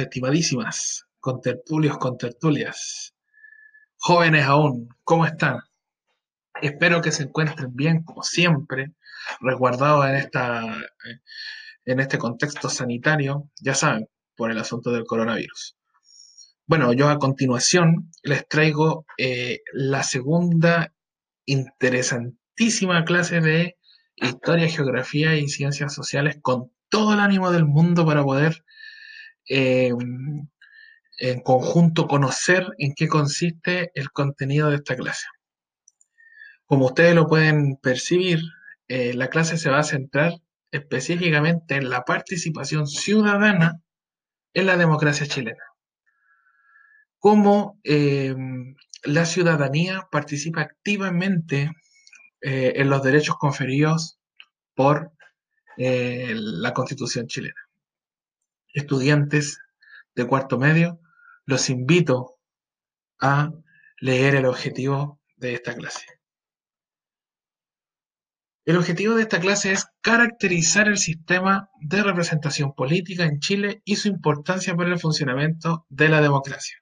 [0.00, 3.14] estimadísimas contertulios, contertulias,
[3.96, 5.60] jóvenes aún, ¿cómo están?
[6.62, 8.92] Espero que se encuentren bien, como siempre,
[9.40, 10.62] resguardados en, esta,
[11.84, 15.76] en este contexto sanitario, ya saben, por el asunto del coronavirus.
[16.66, 20.92] Bueno, yo a continuación les traigo eh, la segunda
[21.44, 23.76] interesantísima clase de
[24.14, 28.64] historia, geografía y ciencias sociales con todo el ánimo del mundo para poder
[29.50, 29.92] eh,
[31.18, 35.26] en conjunto conocer en qué consiste el contenido de esta clase.
[36.66, 38.38] Como ustedes lo pueden percibir,
[38.86, 40.34] eh, la clase se va a centrar
[40.70, 43.82] específicamente en la participación ciudadana
[44.54, 45.64] en la democracia chilena.
[47.18, 48.36] Cómo eh,
[49.02, 51.72] la ciudadanía participa activamente
[52.42, 54.18] en los derechos conferidos
[54.74, 55.12] por
[55.76, 57.69] la constitución chilena
[58.72, 59.58] estudiantes
[60.14, 61.00] de cuarto medio,
[61.44, 62.38] los invito
[63.20, 63.52] a
[64.00, 66.06] leer el objetivo de esta clase.
[68.64, 73.96] El objetivo de esta clase es caracterizar el sistema de representación política en Chile y
[73.96, 76.76] su importancia para el funcionamiento de la democracia.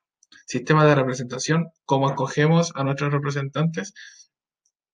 [0.46, 3.94] Sistema de representación, cómo escogemos a nuestros representantes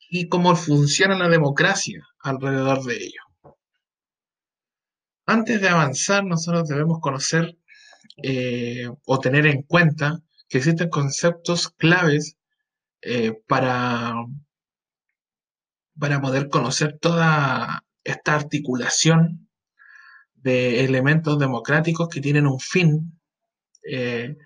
[0.09, 3.23] y cómo funciona la democracia alrededor de ello.
[5.27, 7.57] Antes de avanzar, nosotros debemos conocer
[8.23, 12.37] eh, o tener en cuenta que existen conceptos claves
[13.01, 14.15] eh, para,
[15.99, 19.49] para poder conocer toda esta articulación
[20.35, 23.19] de elementos democráticos que tienen un fin
[23.91, 24.37] eh,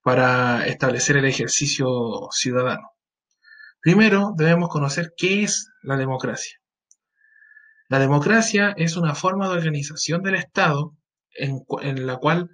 [0.00, 2.92] para establecer el ejercicio ciudadano.
[3.80, 6.60] Primero debemos conocer qué es la democracia.
[7.88, 10.96] La democracia es una forma de organización del Estado
[11.32, 12.50] en, la cual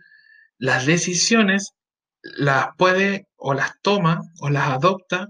[0.58, 1.74] las decisiones
[2.22, 5.28] las puede o las toma o las adopta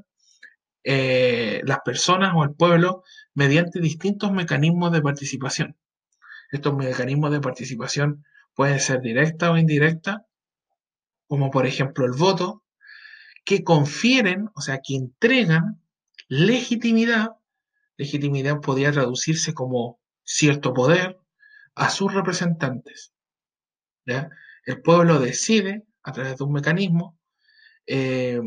[0.84, 3.04] eh, las personas o el pueblo
[3.34, 5.76] mediante distintos mecanismos de participación.
[6.50, 10.26] Estos mecanismos de participación pueden ser directa o indirecta,
[11.28, 12.64] como por ejemplo el voto,
[13.44, 15.80] que confieren, o sea, que entregan
[16.28, 17.30] legitimidad
[17.96, 21.18] legitimidad podía traducirse como cierto poder
[21.74, 23.12] a sus representantes.
[24.04, 27.18] El pueblo decide, a través de un mecanismo,
[27.86, 28.40] eh,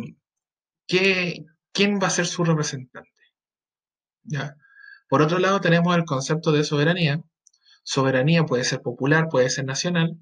[0.88, 3.12] quién va a ser su representante.
[5.10, 7.24] Por otro lado, tenemos el concepto de soberanía.
[7.84, 10.18] Soberanía puede ser popular, puede ser nacional.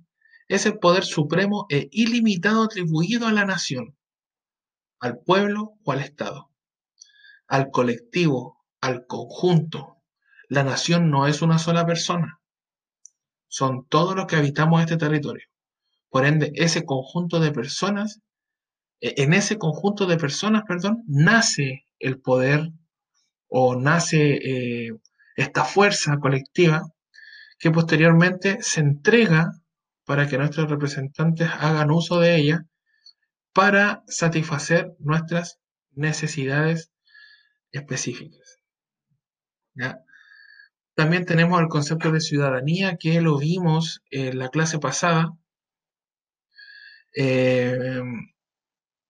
[0.48, 3.96] Es el poder supremo e ilimitado atribuido a la nación,
[5.00, 6.52] al pueblo o al Estado,
[7.48, 8.53] al colectivo
[8.84, 10.04] al conjunto.
[10.50, 12.42] La nación no es una sola persona,
[13.48, 15.48] son todos los que habitamos este territorio.
[16.10, 18.20] Por ende, ese conjunto de personas,
[19.00, 22.72] e, en ese conjunto de personas, perdón, nace el poder
[23.48, 24.22] o nace
[24.52, 24.92] eh,
[25.38, 26.82] esta fuerza colectiva
[27.60, 29.52] que posteriormente se entrega
[30.04, 32.66] para que nuestros representantes hagan uso de ella
[33.54, 35.60] para satisfacer nuestras
[35.92, 36.92] necesidades
[37.72, 38.43] específicas.
[40.96, 45.34] También tenemos el concepto de ciudadanía que lo vimos en la clase pasada,
[47.16, 48.02] eh,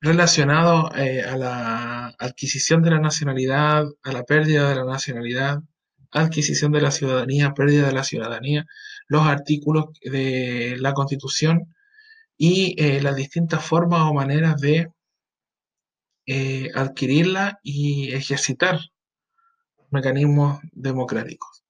[0.02, 5.60] relacionado eh, a la adquisición de la nacionalidad, a la pérdida de la nacionalidad,
[6.12, 8.66] adquisición de la ciudadanía, pérdida de la ciudadanía,
[9.08, 11.74] los artículos de la Constitución
[12.38, 14.90] y eh, las distintas formas o maneras de
[16.74, 18.80] adquirirla y ejercitar
[19.94, 21.64] mecanismos democráticos.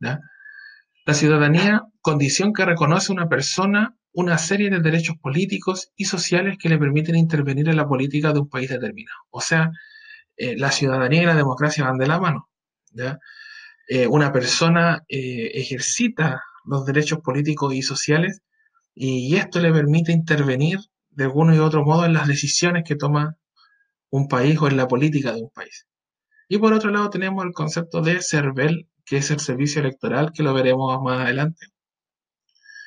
[0.00, 6.56] La ciudadanía, condición que reconoce a una persona una serie de derechos políticos y sociales
[6.58, 9.18] que le permiten intervenir en la política de un país determinado.
[9.30, 9.70] O sea,
[10.36, 12.48] eh, la ciudadanía y la democracia van de la mano.
[13.88, 18.40] Eh, una persona eh, ejercita los derechos políticos y sociales
[18.94, 20.78] y esto le permite intervenir
[21.10, 23.36] de alguno y otro modo en las decisiones que toma
[24.10, 25.86] un país o en la política de un país.
[26.48, 30.42] Y por otro lado tenemos el concepto de CERVEL, que es el servicio electoral, que
[30.42, 31.66] lo veremos más adelante.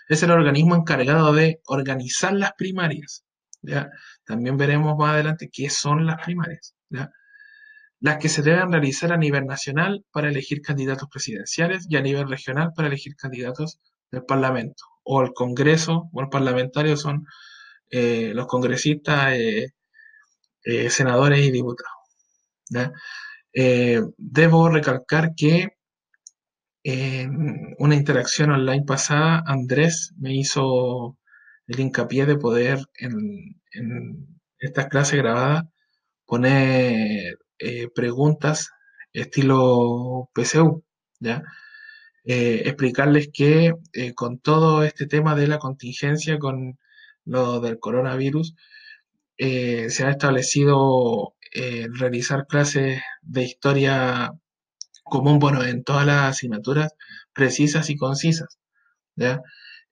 [0.07, 3.25] Es el organismo encargado de organizar las primarias.
[4.23, 6.75] También veremos más adelante qué son las primarias.
[8.00, 12.29] Las que se deben realizar a nivel nacional para elegir candidatos presidenciales y a nivel
[12.29, 13.79] regional para elegir candidatos
[14.09, 14.83] del Parlamento.
[15.03, 17.25] O el Congreso o el parlamentario son
[17.89, 19.73] eh, los congresistas, eh,
[20.63, 21.91] eh, senadores y diputados.
[22.69, 22.91] ¿ya?
[23.54, 25.69] Eh, debo recalcar que
[26.84, 31.18] en una interacción online pasada, Andrés me hizo
[31.68, 33.57] el hincapié de poder en,
[34.60, 35.66] estas clases grabadas
[36.25, 38.72] poner eh, preguntas
[39.13, 40.84] estilo PCU,
[41.19, 41.44] ¿ya?
[42.25, 43.74] Eh, explicarles que
[44.16, 46.78] con todo este tema de la contingencia, con
[47.25, 48.56] lo del coronavirus,
[49.38, 51.36] se ha establecido
[51.94, 54.33] realizar clases de historia
[55.04, 56.94] común, bueno, en todas las asignaturas
[57.33, 58.60] precisas y concisas,
[59.16, 59.42] ¿ya?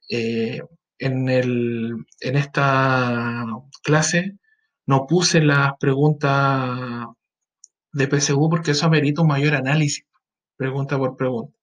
[0.10, 3.46] en, el, en esta
[3.84, 4.38] clase
[4.86, 7.08] no puse las preguntas
[7.94, 10.06] de PSU porque eso amerita un mayor análisis,
[10.56, 11.58] pregunta por pregunta.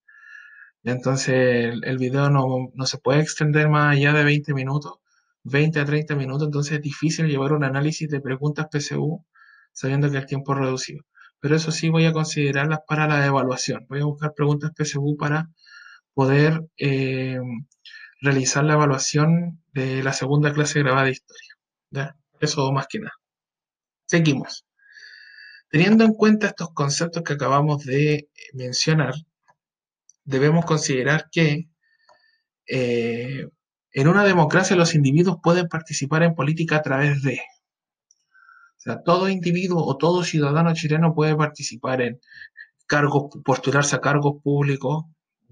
[0.84, 4.98] Entonces el, video no, se puede extender más allá de 20 minutos,
[5.44, 9.24] 20 a 30 minutos, entonces es difícil llevar un análisis de preguntas PSU
[9.72, 11.04] sabiendo que el tiempo es reducido.
[11.44, 13.84] Pero eso sí voy a considerarlas para la evaluación.
[13.90, 15.50] Voy a buscar preguntas PSU para
[16.14, 17.38] poder eh,
[18.22, 22.16] realizar la evaluación de la segunda clase grabada de historia.
[22.40, 23.12] Eso más que nada.
[24.06, 24.64] Seguimos.
[25.68, 29.12] Teniendo en cuenta estos conceptos que acabamos de mencionar,
[30.24, 31.68] debemos considerar que
[32.66, 33.46] eh,
[33.92, 37.38] en una democracia los individuos pueden participar en política a través de...
[38.84, 42.20] Sea, todo individuo o todo ciudadano chileno puede participar en
[42.86, 45.04] cargos, postularse a cargos públicos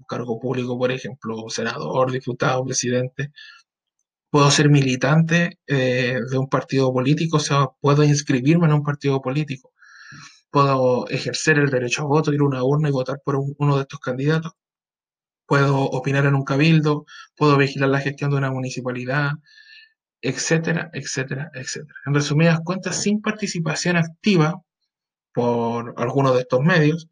[0.05, 3.31] cargo público, por ejemplo, senador, diputado, presidente.
[4.29, 9.21] Puedo ser militante eh, de un partido político, o sea, puedo inscribirme en un partido
[9.21, 9.71] político.
[10.51, 13.81] Puedo ejercer el derecho a voto, ir a una urna y votar por uno de
[13.83, 14.53] estos candidatos.
[15.45, 19.31] Puedo opinar en un cabildo, puedo vigilar la gestión de una municipalidad,
[20.23, 21.95] etcétera, etcétera, etcétera.
[22.05, 24.61] En resumidas cuentas, sin participación activa
[25.33, 27.09] por algunos de estos medios,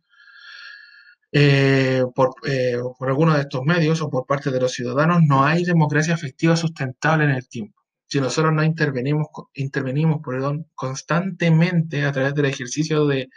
[1.33, 5.45] eh, por, eh, por alguno de estos medios o por parte de los ciudadanos, no
[5.45, 7.81] hay democracia efectiva sustentable en el tiempo.
[8.07, 13.29] Si nosotros no intervenimos, intervenimos perdón, constantemente a través del ejercicio de,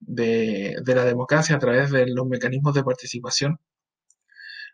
[0.00, 3.60] de, la democracia, a través de los mecanismos de participación,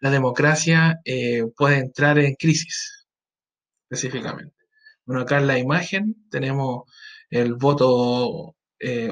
[0.00, 3.05] la democracia eh, puede entrar en crisis,
[3.88, 4.54] específicamente.
[5.04, 6.84] Bueno, acá en la imagen tenemos
[7.30, 8.56] el voto,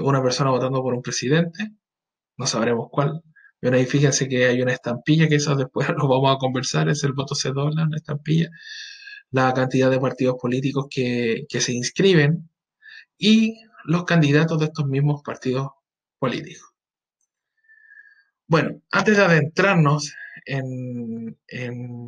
[0.03, 1.71] una persona votando por un presidente,
[2.37, 3.23] no sabremos cuál,
[3.61, 7.05] pero ahí fíjense que hay una estampilla, que eso después lo vamos a conversar, es
[7.05, 8.51] el voto se dobla, una estampilla,
[9.31, 12.51] la cantidad de partidos políticos que, se inscriben
[13.19, 15.69] y los candidatos de estos mismos partidos
[16.19, 16.71] políticos.
[18.47, 22.07] Bueno, antes de adentrarnos en, en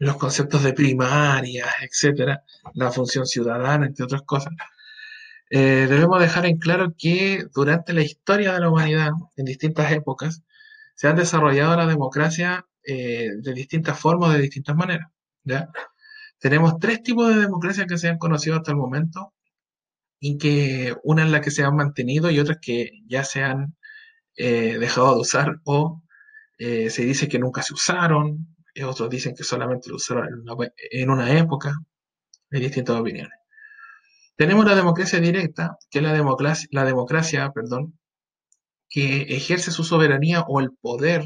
[0.00, 2.42] los conceptos de primaria, etcétera,
[2.74, 4.54] la función ciudadana, entre otras cosas,
[5.50, 10.42] eh, debemos dejar en claro que durante la historia de la humanidad, en distintas épocas,
[10.94, 15.08] se han desarrollado la democracia eh, de distintas formas, de distintas maneras.
[16.38, 19.34] Tenemos tres tipos de democracia que se han conocido hasta el momento,
[20.18, 23.76] y que una es la que se han mantenido y otras que ya se han
[24.36, 26.02] eh, dejado de usar o
[26.58, 28.46] se dice que nunca se usaron,
[28.84, 30.44] otros dicen que solamente lo usaron
[30.90, 31.74] en una, época.
[32.50, 33.38] Hay distintas opiniones.
[34.36, 37.98] Tenemos la democracia directa, que es la democracia, la democracia perdón,
[38.88, 41.24] que ejerce su soberanía o el poder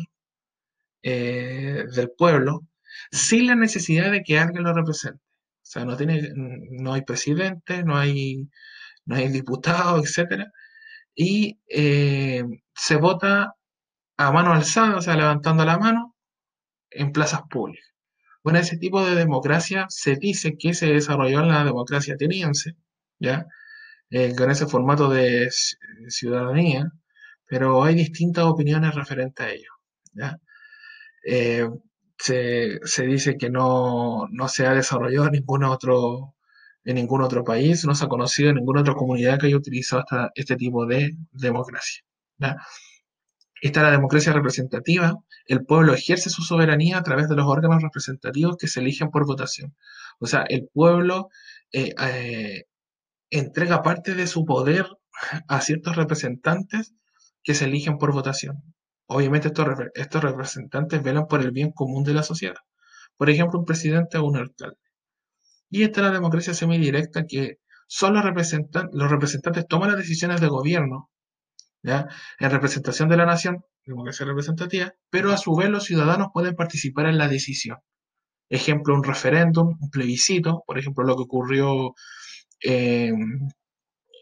[1.02, 2.62] eh, del pueblo
[3.10, 5.20] sin la necesidad de que alguien lo represente.
[5.20, 8.48] O sea, no, tiene, no hay presidente, no hay,
[9.06, 10.44] no hay diputado, etc.
[11.14, 13.54] Y eh, se vota
[14.16, 16.13] a mano alzada, o sea, levantando la mano
[16.94, 17.94] en plazas públicas.
[18.42, 22.76] Bueno, ese tipo de democracia se dice que se desarrolló en la democracia ateniense,
[23.18, 23.46] ¿ya?
[24.10, 25.50] Eh, con ese formato de
[26.08, 26.90] ciudadanía,
[27.46, 29.70] pero hay distintas opiniones referentes a ello,
[30.12, 30.38] ¿ya?
[31.26, 31.68] Eh,
[32.18, 36.34] se, dice que no, se ha desarrollado en ningún otro
[36.84, 40.04] en ningún otro país, no se ha conocido en ninguna otra comunidad que haya utilizado
[40.34, 42.02] este tipo de democracia.
[42.38, 42.56] ¿ya?
[43.64, 45.14] Está la democracia representativa.
[45.46, 49.24] El pueblo ejerce su soberanía a través de los órganos representativos que se eligen por
[49.24, 49.74] votación.
[50.18, 51.30] O sea, el pueblo
[51.72, 52.66] eh,
[53.30, 54.86] entrega parte de su poder
[55.48, 56.92] a ciertos representantes
[57.42, 58.62] que se eligen por votación.
[59.06, 62.60] Obviamente estos, representantes velan por el bien común de la sociedad.
[63.16, 64.76] Por ejemplo, un presidente o un alcalde.
[65.70, 71.08] Y esta es la democracia semidirecta que solo los representantes toman las decisiones de gobierno
[71.84, 77.06] en representación de la nación, democracia representativa, pero a su vez los ciudadanos pueden participar
[77.06, 77.78] en la decisión.
[78.48, 81.94] Ejemplo, un referéndum, un plebiscito, por ejemplo, lo que ocurrió
[82.62, 83.12] eh,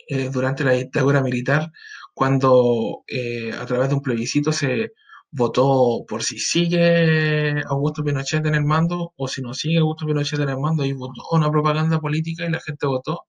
[0.08, 1.70] eh, durante la dictadura militar,
[2.14, 4.92] cuando eh, a través de un plebiscito se
[5.30, 10.40] votó por si sigue Augusto Pinochet en el mando o si no sigue Augusto Pinochet
[10.40, 13.22] en el mando y votó una propaganda política y la gente votó.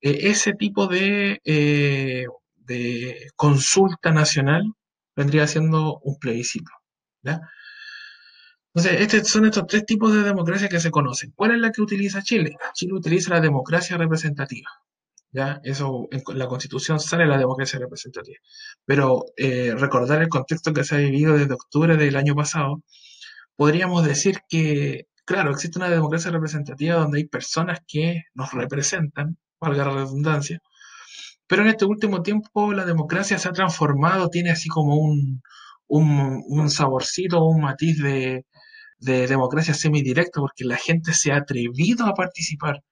[0.00, 1.40] Ese tipo de,
[2.72, 4.62] de consulta nacional
[5.16, 6.70] vendría siendo un plebiscito.
[8.74, 11.32] Entonces, estos son estos tres tipos de democracia que se conocen.
[11.36, 12.56] ¿Cuál es la que utiliza Chile?
[12.74, 14.70] Chile utiliza la democracia representativa.
[15.32, 15.60] ¿ya?
[15.64, 18.38] Eso, en la constitución sale la democracia representativa.
[18.84, 22.82] Pero eh, recordar el contexto que se ha vivido desde octubre del año pasado,
[23.56, 29.84] podríamos decir que, claro, existe una democracia representativa donde hay personas que nos representan, valga
[29.86, 30.60] la redundancia,
[31.52, 37.44] pero en este último tiempo la democracia se ha transformado, tiene así como un, saborcito,
[37.44, 38.46] un matiz de,
[38.98, 42.82] de democracia semidirecta, porque la gente se ha atrevido a participar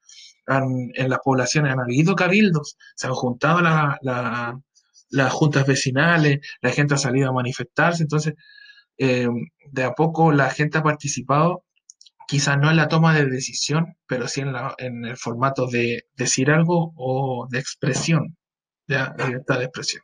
[0.47, 6.99] en las poblaciones, han habido cabildos, se han juntado las juntas vecinales, la gente ha
[6.99, 8.35] salido a manifestarse, entonces
[8.99, 9.27] eh,
[9.71, 11.65] de a poco la gente ha participado,
[12.29, 16.51] quizás no en la toma de decisión, pero sí en, en el formato de decir
[16.51, 18.37] algo o de expresión,
[18.95, 20.03] de libertad de expresión.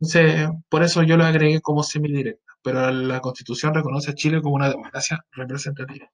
[0.00, 4.56] Entonces, por eso yo lo agregué como semidirecta, pero la Constitución reconoce a Chile como
[4.56, 6.10] una democracia representativa.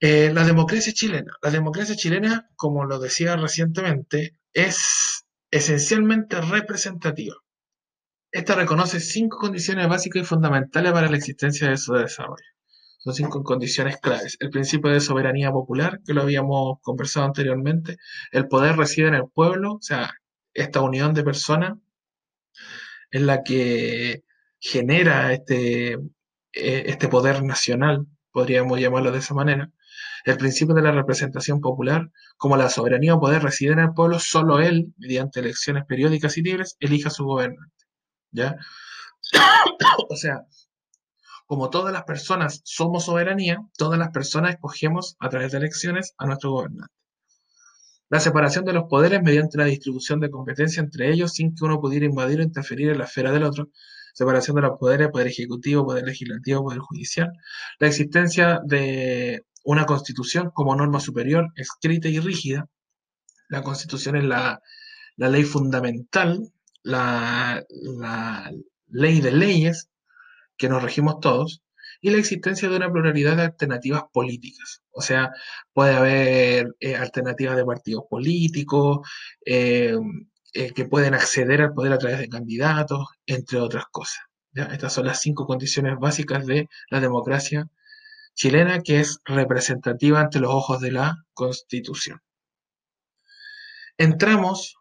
[0.00, 1.32] Eh, la democracia chilena.
[1.42, 7.34] La democracia chilena, como lo decía recientemente, es esencialmente representativa.
[8.30, 12.44] Esta reconoce cinco condiciones básicas y fundamentales para la existencia de su desarrollo.
[12.98, 14.36] Son cinco condiciones claves.
[14.40, 17.96] El principio de soberanía popular, que lo habíamos conversado anteriormente.
[18.32, 20.14] El poder reside en el pueblo, o sea,
[20.52, 21.78] esta unión de personas
[23.10, 24.24] en la que
[24.60, 25.92] genera este,
[26.52, 29.70] eh, este poder nacional, podríamos llamarlo de esa manera.
[30.24, 34.18] El principio de la representación popular, como la soberanía o poder reside en el pueblo,
[34.18, 37.86] solo él, mediante elecciones periódicas y libres, elija su gobernante.
[38.32, 38.56] ¿Ya?
[40.08, 40.42] o sea,
[41.48, 46.26] como todas las personas somos soberanía, todas las personas escogemos a través de elecciones a
[46.26, 46.92] nuestro gobernante.
[48.10, 51.80] La separación de los poderes mediante la distribución de competencia entre ellos sin que uno
[51.80, 53.70] pudiera invadir o interferir en la esfera del otro.
[54.12, 57.32] Separación de los poderes, poder ejecutivo, poder legislativo, poder judicial.
[57.78, 62.68] La existencia de una constitución como norma superior, escrita y rígida.
[63.48, 64.60] La constitución es la,
[65.16, 66.52] ley fundamental,
[66.82, 67.64] la,
[68.88, 69.88] ley de leyes
[70.58, 71.62] que nos regimos todos,
[72.00, 74.82] y la existencia de una pluralidad de alternativas políticas.
[74.90, 75.32] O sea,
[75.72, 79.08] puede haber eh, alternativas de partidos políticos
[79.44, 79.96] eh,
[80.52, 84.20] eh, que pueden acceder al poder a través de candidatos, entre otras cosas.
[84.54, 87.68] Estas son las cinco condiciones básicas de la democracia
[88.34, 92.20] chilena que es representativa ante los ojos de la Constitución.
[93.96, 94.76] Entramos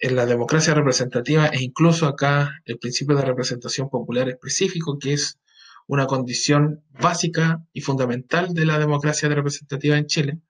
[0.00, 5.38] en la democracia representativa e incluso acá el principio de representación popular específico, que es
[5.86, 10.40] una condición básica y fundamental de la democracia representativa en Chile,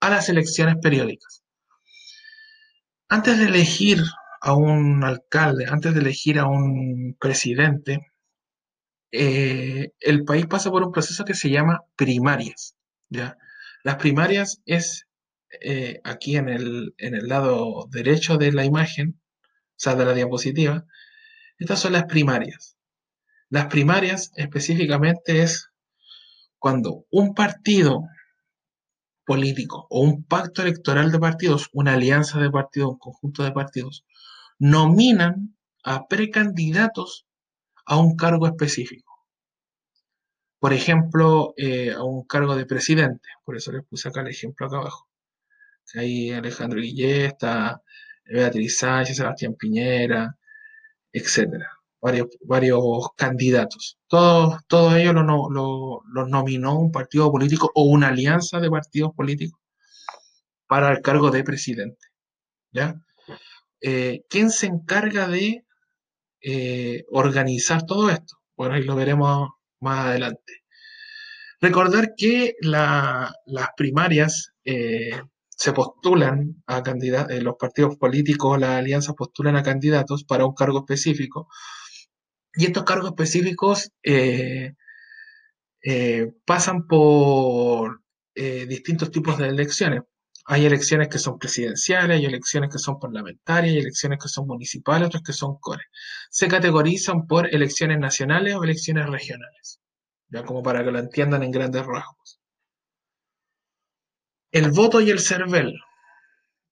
[0.00, 1.42] a las elecciones periódicas.
[3.08, 4.02] Antes de elegir
[4.40, 8.12] a un alcalde, antes de elegir a un presidente,
[9.10, 12.76] eh, el país pasa por un proceso que se llama primarias.
[13.08, 13.36] ¿ya?
[13.82, 15.06] Las primarias es
[15.60, 20.14] eh, aquí en el, en el lado derecho de la imagen, o sea, de la
[20.14, 20.84] diapositiva,
[21.58, 22.76] estas son las primarias.
[23.48, 25.70] Las primarias específicamente es
[26.58, 28.02] cuando un partido
[29.24, 34.04] político o un pacto electoral de partidos, una alianza de partidos, un conjunto de partidos,
[34.58, 37.26] nominan a precandidatos
[37.86, 39.12] a un cargo específico.
[40.58, 44.66] Por ejemplo, eh, a un cargo de presidente, por eso les puse acá el ejemplo
[44.66, 45.08] acá abajo.
[45.94, 47.80] Ahí Alejandro Guillé, está
[48.24, 50.36] Beatriz Sánchez, Sebastián Piñera,
[51.12, 51.70] etcétera.
[52.00, 53.98] Varios, varios candidatos.
[54.08, 59.60] Todos, todos ellos los nominó un partido político o una alianza de partidos políticos
[60.66, 62.08] para el cargo de presidente.
[62.72, 62.94] ¿ya?
[63.80, 65.64] Eh, ¿Quién se encarga de
[66.46, 68.36] eh, organizar todo esto.
[68.54, 69.48] Bueno, ahí lo veremos
[69.80, 70.64] más adelante.
[71.58, 73.32] Recordar que las
[73.76, 75.22] primarias eh,
[75.64, 80.54] se postulan a candidatos, eh, los partidos políticos, las alianzas postulan a candidatos para un
[80.54, 81.48] cargo específico.
[82.54, 83.90] Y estos cargos específicos
[86.44, 88.02] pasan por
[88.34, 90.02] distintos tipos de elecciones.
[90.46, 95.06] Hay elecciones que son presidenciales, hay elecciones que son parlamentarias, hay elecciones que son municipales,
[95.06, 95.84] otras que son core.
[96.30, 99.80] Se categorizan por elecciones nacionales o elecciones regionales,
[100.28, 102.38] ya como para que lo entiendan en grandes rasgos.
[104.54, 105.74] El voto y el CERVEL.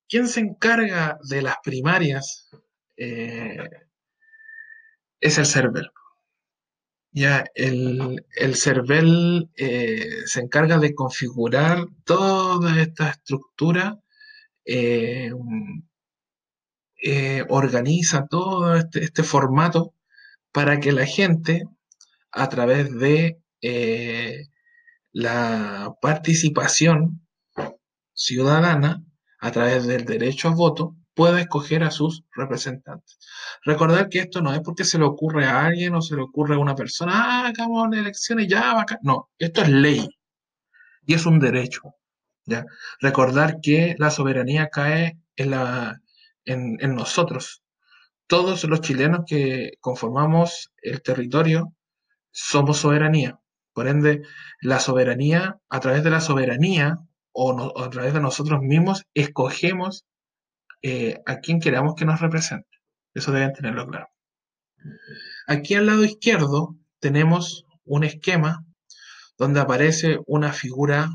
[0.09, 2.49] ¿Quién se encarga de las primarias?
[2.97, 3.59] Eh,
[5.19, 5.91] es el CERVEL.
[7.11, 13.99] Ya, el, el CERVEL eh, se encarga de configurar toda esta estructura,
[14.65, 15.33] eh,
[17.49, 19.93] organiza todo este, este, formato
[20.53, 21.65] para que la gente,
[22.31, 23.41] a través de
[25.11, 27.22] la participación
[28.14, 29.02] ciudadana,
[29.40, 33.19] a través del derecho a voto, pueda escoger a sus representantes.
[33.64, 36.54] Recordar que esto no es porque se le ocurre a alguien o se le ocurre
[36.54, 37.52] a una persona, ah,
[37.92, 38.85] elecciones, ya.
[39.02, 40.09] No, esto es ley
[41.07, 41.83] y es un derecho.
[42.47, 42.64] ¿ya?
[43.00, 46.00] Recordar que la soberanía cae en, la,
[46.45, 47.62] en, en nosotros.
[48.26, 51.75] Todos los chilenos que conformamos el territorio
[52.31, 53.38] somos soberanía.
[53.75, 54.23] Por ende,
[54.61, 56.99] la soberanía, a través de la soberanía
[57.33, 60.05] o, a través de nosotros mismos, escogemos
[60.83, 62.69] eh, a quien queramos que nos represente.
[63.15, 64.09] Eso deben tenerlo claro.
[65.47, 68.65] Aquí al lado izquierdo tenemos un esquema
[69.39, 71.11] donde aparece una figura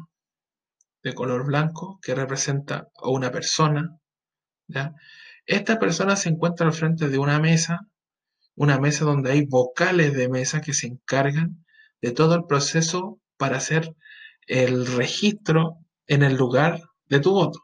[1.03, 3.97] de color blanco que representa a una persona.
[5.45, 7.87] Esta persona se encuentra al frente de una mesa,
[8.55, 11.65] una mesa donde hay vocales de mesa que se encargan
[12.01, 13.95] de todo el proceso para hacer
[14.47, 17.59] el registro en el lugar de tu voto.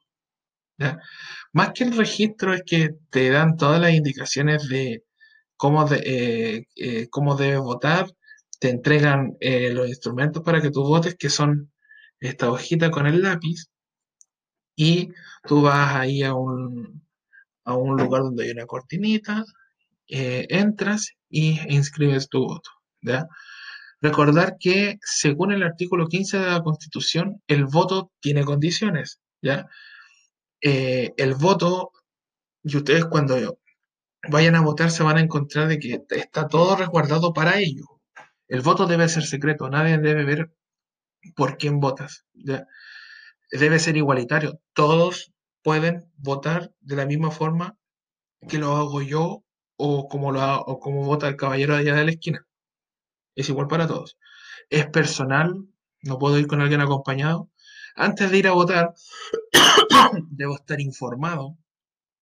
[1.53, 5.03] Más que el registro es que te dan todas las indicaciones de
[5.57, 8.07] cómo, eh, eh, cómo debes votar,
[8.59, 11.71] te entregan eh, los instrumentos para que tú votes, que son
[12.19, 13.67] esta hojita con el lápiz,
[14.75, 15.09] y
[15.47, 17.03] tú vas ahí a un,
[17.65, 19.45] a un lugar donde hay una cortinita,
[20.07, 22.69] entras y inscribes tu voto.
[24.03, 29.21] Recordar que según el artículo 15 de la Constitución, el voto tiene condiciones.
[30.61, 31.93] Eh, el voto,
[32.63, 33.59] y ustedes cuando
[34.29, 38.01] vayan a votar se van a encontrar de que está todo resguardado para ello.
[38.49, 40.51] El voto debe ser secreto, nadie debe ver
[41.33, 42.25] por quién votas.
[43.51, 44.59] Debe ser igualitario.
[44.73, 47.77] Todos pueden votar de la misma forma
[48.49, 49.45] que lo hago yo
[49.77, 52.45] o como, lo o como vota el caballero allá de la esquina.
[53.35, 54.17] Es igual para todos.
[54.69, 55.53] Es personal,
[56.01, 57.49] no puedo ir con alguien acompañado.
[57.95, 58.93] Antes de ir a votar,
[60.31, 61.57] debo estar informado.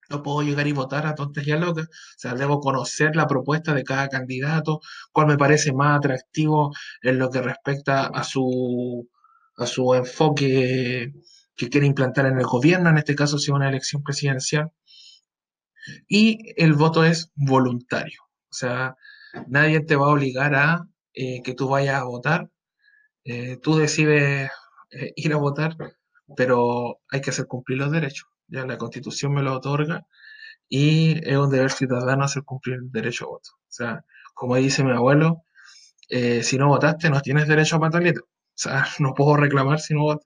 [0.09, 1.85] No puedo llegar y votar a tontas y a locas.
[1.87, 4.81] O sea, debo conocer la propuesta de cada candidato,
[5.13, 9.09] cuál me parece más atractivo en lo que respecta a su,
[9.57, 11.13] a su enfoque
[11.55, 14.71] que quiere implantar en el gobierno, en este caso si es una elección presidencial.
[16.07, 18.21] Y el voto es voluntario.
[18.49, 18.95] O sea,
[19.47, 22.49] nadie te va a obligar a eh, que tú vayas a votar.
[23.25, 24.49] Eh, tú decides
[24.91, 25.75] eh, ir a votar,
[26.35, 28.29] pero hay que hacer cumplir los derechos.
[28.47, 30.05] Ya la constitución me lo otorga
[30.69, 33.51] y es un deber ciudadano hacer cumplir el derecho a voto.
[33.55, 35.45] O sea, como dice mi abuelo,
[36.09, 38.21] si no votaste no tienes derecho a pataleta.
[38.21, 40.25] O sea, no puedo reclamar si no voté.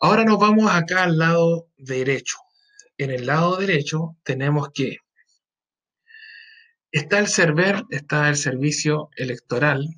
[0.00, 2.38] Ahora nos vamos acá al lado derecho.
[2.98, 4.98] En el lado derecho tenemos que
[6.92, 9.88] está el server, está el servicio electoral.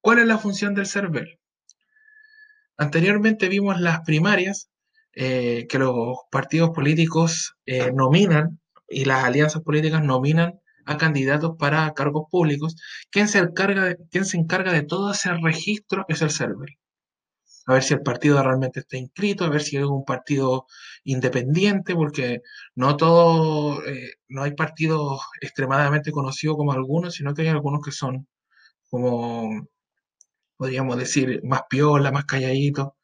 [0.00, 1.38] ¿Cuál es la función del server?
[2.76, 4.68] Anteriormente vimos las primarias
[5.14, 11.92] eh, que los partidos políticos eh, nominan y las alianzas políticas nominan a candidatos para
[11.94, 12.74] cargos públicos.
[13.10, 16.04] ¿Quién se encarga de, quién se encarga de todo ese registro?
[16.08, 16.70] Es el server.
[17.66, 20.66] A ver si el partido realmente está inscrito, a ver si es un partido
[21.04, 22.42] independiente, porque
[22.74, 27.92] no todo, eh, no hay partidos extremadamente conocidos como algunos, sino que hay algunos que
[27.92, 28.26] son
[28.90, 29.68] como
[30.56, 32.96] podríamos decir, más piola, más calladito,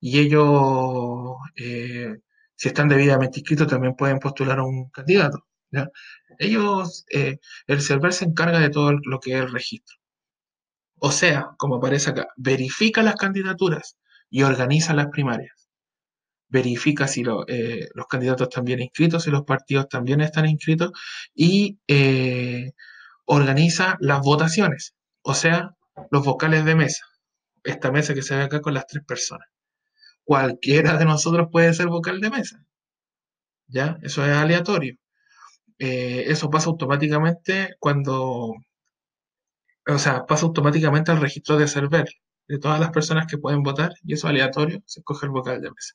[0.00, 2.16] y ellos, eh,
[2.56, 5.46] si están debidamente inscritos, también pueden postular a un candidato.
[6.38, 9.96] Ellos, eh, el server se encarga de todo lo que es el registro.
[11.04, 13.96] O sea, como aparece acá, verifica las candidaturas
[14.30, 15.68] y organiza las primarias.
[16.48, 20.92] Verifica si eh, los candidatos están bien inscritos, si los partidos también están inscritos
[21.34, 21.80] y
[23.24, 24.94] organiza las votaciones.
[25.22, 25.72] O sea,
[26.12, 27.04] los vocales de mesa.
[27.64, 29.48] Esta mesa que se ve acá con las tres personas.
[30.22, 32.64] Cualquiera de nosotros puede ser vocal de mesa.
[33.66, 33.98] ¿Ya?
[34.02, 34.94] Eso es aleatorio.
[35.80, 38.54] Eh, eso pasa automáticamente cuando,
[39.86, 42.08] o sea, pasa automáticamente al registro de server
[42.48, 45.70] de todas las personas que pueden votar y eso aleatorio se escoge el vocal de
[45.70, 45.94] mesa.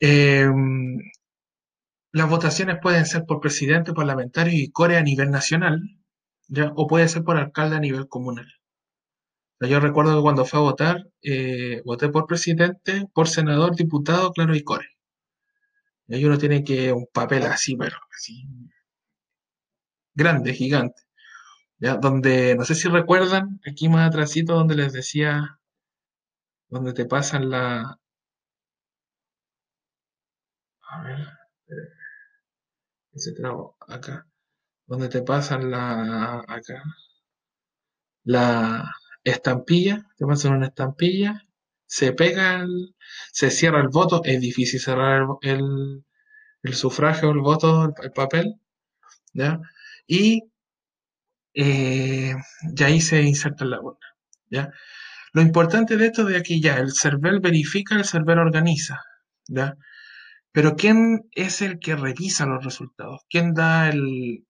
[0.00, 0.98] Em,
[2.12, 5.80] las votaciones pueden ser por presidente, parlamentario y core a nivel nacional,
[6.74, 8.46] o puede ser por alcalde a nivel comunal.
[9.60, 14.54] yo recuerdo que cuando fue a votar, eh, voté por presidente, por senador, diputado, claro,
[14.56, 14.88] y core.
[16.08, 18.46] Y uno tiene que un papel así, pero así
[20.14, 21.02] grande, gigante,
[21.80, 25.58] Donde, no sé si recuerdan, aquí más atrásito donde les decía,
[26.68, 27.98] donde te pasan la...
[30.90, 31.26] A ver,
[33.12, 34.26] ese trago, acá,
[34.86, 36.44] donde te pasan la...
[36.46, 36.82] acá,
[38.24, 41.46] la estampilla, te pasan una estampilla,
[41.86, 42.66] se pega,
[43.32, 46.04] se cierra el voto, es difícil cerrar el,
[46.62, 48.60] el, sufragio, el voto, el, papel,
[49.32, 49.60] ¿ya?
[50.06, 50.44] Y,
[51.54, 52.34] eh,
[52.84, 54.06] ahí se inserta en la urna,
[54.50, 54.72] ¿ya?
[55.32, 59.02] Lo importante de esto de aquí ya, el server verifica, el server organiza,
[59.48, 59.76] ¿ya?
[60.52, 63.20] Pero ¿quién es el que revisa los resultados?
[63.28, 64.44] ¿Quién da el,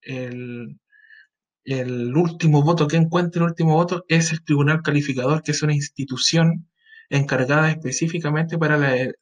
[1.64, 5.74] el último voto, que encuentre el último voto, es el tribunal calificador, que es una
[5.74, 6.68] institución
[7.10, 8.78] encargada específicamente para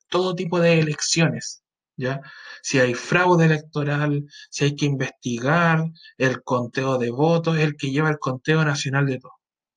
[0.08, 1.62] todo tipo de elecciones.
[1.98, 2.22] ¿Ya?
[2.62, 5.84] Si hay fraude electoral, si hay que investigar
[6.16, 9.32] el conteo de votos, es el que lleva el conteo nacional de todo.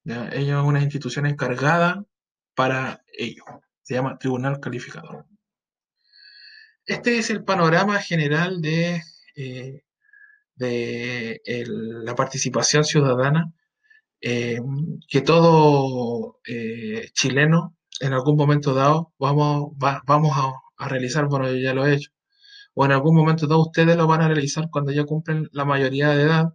[0.06, 0.30] ¿ya?
[0.30, 2.06] Ellos es una institución encargada
[2.56, 3.44] para ello.
[3.84, 5.26] Se llama Tribunal Calificador.
[6.86, 9.02] Este es el panorama general de
[9.36, 9.82] eh,
[10.56, 13.52] de la participación ciudadana
[14.22, 14.60] eh,
[15.10, 19.72] que todo eh, chileno en algún momento dado vamos,
[20.06, 20.52] vamos a,
[20.88, 22.12] realizar, bueno, yo ya lo he hecho,
[22.74, 26.10] o en algún momento dado ustedes lo van a realizar cuando ya cumplen la mayoría
[26.10, 26.54] de edad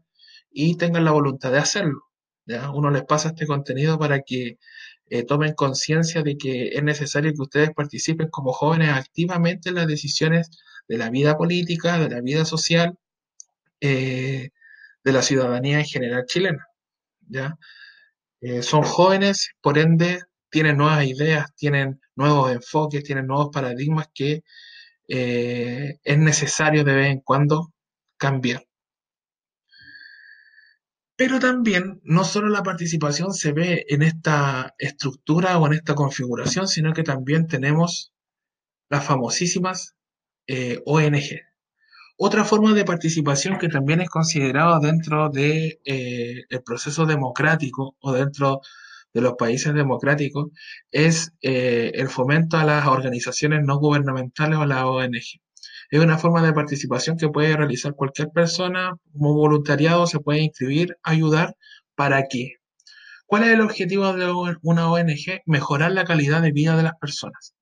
[0.50, 2.02] y tengan la voluntad de hacerlo.
[2.46, 2.70] ¿ya?
[2.70, 4.58] Uno les pasa este contenido para que
[5.08, 9.86] eh, tomen conciencia de que es necesario que ustedes participen como jóvenes activamente en las
[9.86, 10.50] decisiones
[10.88, 12.98] de la vida política, de la vida social,
[13.80, 14.50] eh,
[15.04, 16.66] de la ciudadanía en general chilena.
[17.28, 17.56] ¿ya?
[18.40, 20.20] Eh, son jóvenes, por ende,
[20.56, 24.42] tienen nuevas ideas, tienen nuevos enfoques, tienen nuevos paradigmas que
[25.06, 27.74] eh, es necesario de vez en cuando
[28.16, 28.66] cambiar.
[31.14, 36.68] Pero también no solo la participación se ve en esta estructura o en esta configuración,
[36.68, 38.14] sino que también tenemos
[38.88, 39.94] las famosísimas
[40.86, 41.42] ONG,
[42.16, 48.12] otra forma de participación que también es considerada dentro del de, eh, proceso democrático o
[48.12, 48.62] dentro
[49.16, 50.48] de los países democráticos
[50.90, 55.40] es eh, el fomento a las organizaciones no gubernamentales o a la ONG.
[55.90, 60.98] Es una forma de participación que puede realizar cualquier persona como voluntariado, se puede inscribir,
[61.02, 61.57] ayudar.
[61.94, 62.57] ¿Para qué?
[63.24, 64.31] ¿Cuál es el objetivo de
[64.62, 65.40] una ONG?
[65.46, 67.55] Mejorar la calidad de vida de las personas.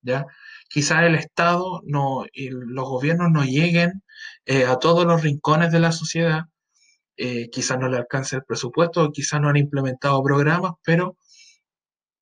[0.00, 0.24] ¿ya?
[0.70, 4.02] quizás el Estado no, y los gobiernos no lleguen
[4.46, 6.44] eh, a todos los rincones de la sociedad,
[7.18, 11.16] eh, quizás no le alcance el presupuesto, quizás no han implementado programas, pero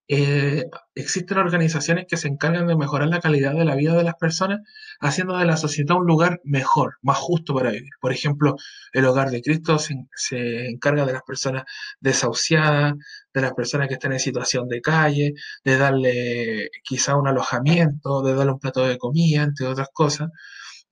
[0.09, 4.15] eh, existen organizaciones que se encargan de mejorar la calidad de la vida de las
[4.15, 4.61] personas,
[5.01, 7.91] haciendo de la sociedad un lugar mejor, más justo para vivir.
[8.01, 8.57] Por ejemplo,
[8.93, 11.65] el Hogar de Cristo se, encarga de las personas
[12.01, 12.95] desahuciadas,
[13.35, 18.35] de las personas que están en situación de calle, de darle quizá un alojamiento, de
[18.35, 20.31] darle un plato de comida, entre otras cosas,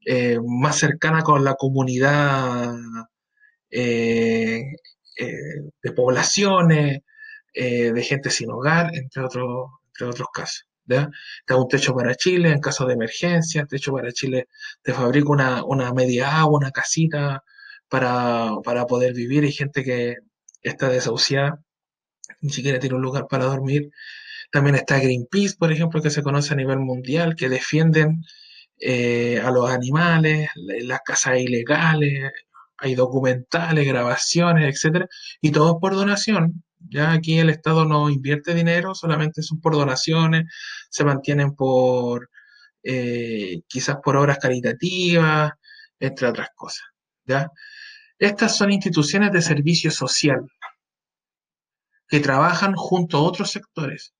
[0.06, 2.74] eh, más cercana con la comunidad
[3.76, 4.76] eh,
[5.82, 7.00] de poblaciones
[7.52, 10.66] eh, de gente sin hogar, entre, otros entre otros casos.
[10.86, 11.08] ¿ya?
[11.56, 14.48] Un techo para Chile en caso de emergencia, techo para Chile
[14.82, 17.42] te fabrica una, una media agua, una casita
[17.88, 19.44] para, para poder vivir.
[19.44, 20.16] Hay gente que
[20.62, 21.62] está desahuciada,
[22.40, 23.90] ni siquiera tiene un lugar para dormir.
[24.50, 28.22] También está Greenpeace, por ejemplo, que se conoce a nivel mundial, que defienden
[28.80, 32.32] eh, a los animales, las casas ilegales,
[32.84, 35.08] hay documentales, grabaciones, etcétera,
[35.40, 36.62] y todo por donación.
[36.78, 40.44] Ya aquí el Estado no invierte dinero, solamente son por donaciones,
[40.90, 42.30] se mantienen por
[42.82, 45.52] eh, quizás por obras caritativas,
[45.98, 46.84] entre otras cosas.
[47.24, 47.50] ¿ya?
[48.18, 50.46] Estas son instituciones de servicio social
[52.08, 54.14] que trabajan junto a otros sectores.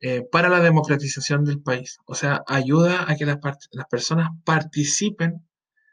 [0.00, 1.98] Eh, para la democratización del país.
[2.06, 3.38] O sea, ayuda a que las
[3.90, 5.47] personas participen,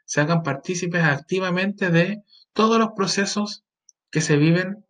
[0.06, 2.22] se hagan partícipes activamente de
[2.54, 3.64] todos los procesos
[4.10, 4.86] que se viven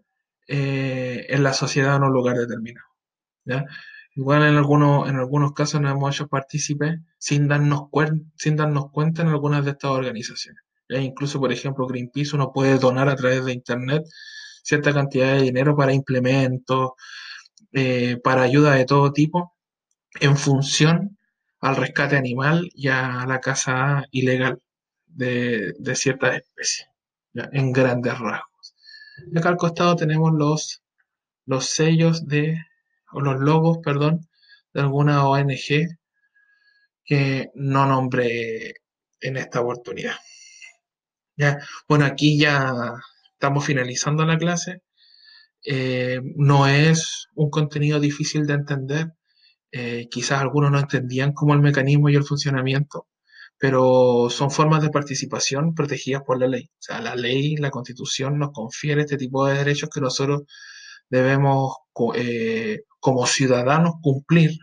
[0.47, 2.87] eh, en la sociedad en un lugar determinado.
[4.15, 7.89] Igual en algunos, en algunos casos nos hemos hecho partícipes sin darnos,
[8.37, 10.63] sin darnos cuenta en algunas de estas organizaciones.
[10.89, 14.05] Incluso, por ejemplo, Greenpeace uno puede donar a través de Internet
[14.63, 16.93] cierta cantidad de dinero para implementos,
[17.73, 19.55] eh, para ayuda de todo tipo,
[20.21, 21.19] en función
[21.61, 24.61] al rescate animal y a la caza ilegal
[25.17, 26.89] de, ciertas especies,
[27.35, 28.75] en grandes rasgos.
[29.33, 30.83] Y acá al costado tenemos los,
[31.47, 32.59] los sellos de,
[33.13, 34.29] o los logos, perdón,
[34.73, 35.99] de alguna ONG
[37.05, 38.75] que no nombré
[39.21, 40.17] en esta oportunidad.
[41.37, 42.95] Ya, bueno, aquí ya
[43.33, 44.83] estamos finalizando la clase.
[45.65, 49.13] Eh, no es un contenido difícil de entender.
[49.73, 53.09] Eh, quizás algunos no entendían cómo el mecanismo y el funcionamiento,
[53.59, 56.71] pero son formas de participación protegidas por la ley.
[56.73, 60.43] O sea, la ley, la constitución nos confiere este tipo de derechos que nosotros
[61.09, 61.77] debemos
[62.15, 64.59] eh, como ciudadanos cumplir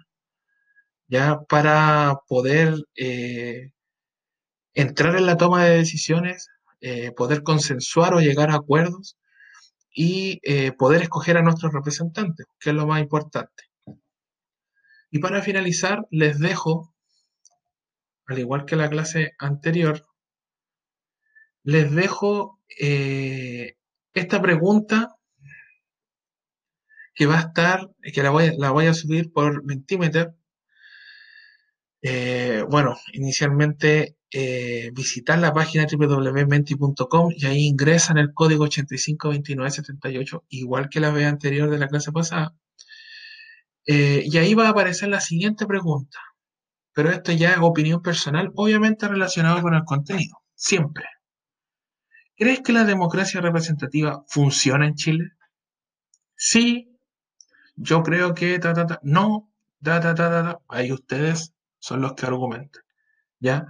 [1.08, 3.71] ya para poder eh,
[4.73, 6.47] entrar en la toma de decisiones,
[6.82, 9.17] eh, poder consensuar o llegar a acuerdos
[9.95, 10.41] y
[10.77, 13.63] poder escoger a nuestros representantes, que es lo más importante.
[15.12, 16.92] Y para finalizar, les dejo,
[18.27, 20.05] al igual que la clase anterior,
[21.63, 22.59] les dejo
[24.13, 25.15] esta pregunta
[27.13, 30.33] que va a estar, que la voy, a subir por Mentimeter.
[32.01, 40.89] Eh, bueno, inicialmente eh, visitar la página www.menti.com y ahí ingresan el código 852978, igual
[40.89, 42.55] que la vez anterior de la clase pasada.
[43.86, 46.19] Eh, y ahí va a aparecer la siguiente pregunta,
[46.93, 51.06] pero esto ya es opinión personal, obviamente relacionado con el contenido, siempre.
[52.36, 55.32] ¿Crees que la democracia representativa funciona en Chile?
[56.36, 56.97] Sí,
[57.75, 59.51] yo creo que ta, ta, ta, no,
[59.84, 62.84] ta, ta, ta, ta, ahí ustedes son los que argumentan,
[63.39, 63.67] ¿ya?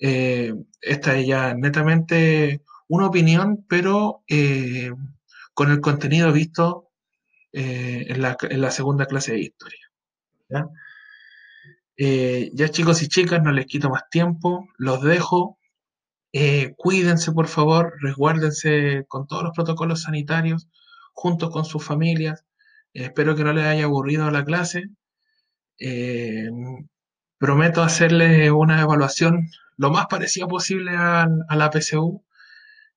[0.00, 4.90] Eh, esta es ya netamente una opinión, pero eh,
[5.54, 6.90] con el contenido visto
[7.52, 9.90] eh, en, la, en, la, segunda clase de historia.
[10.48, 10.68] ¿ya?
[11.96, 15.58] Ya chicos y chicas, no les quito más tiempo, los dejo.
[16.76, 20.68] cuídense por favor, resguárdense con todos los protocolos sanitarios,
[21.12, 22.44] juntos con sus familias.
[22.94, 24.90] Espero que no les haya aburrido la clase.
[25.78, 26.48] Eh,
[27.38, 32.22] prometo hacerles una evaluación lo más parecida posible a, la PSU.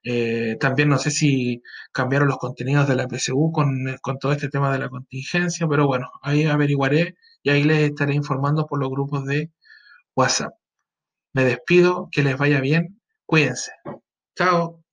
[0.03, 4.49] Eh, también no sé si cambiaron los contenidos de la PSU con, con, todo este
[4.49, 8.89] tema de la contingencia, pero bueno, ahí averiguaré y ahí les estaré informando por los
[8.89, 9.51] grupos de
[10.15, 10.53] WhatsApp.
[11.33, 13.71] Me despido, que les vaya bien, cuídense.
[14.35, 14.84] Chao.